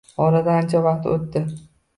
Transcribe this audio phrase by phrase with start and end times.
[0.27, 1.47] Oradan ancha vaqt o`tdi